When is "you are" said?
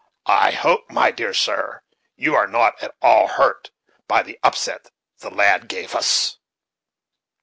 2.15-2.47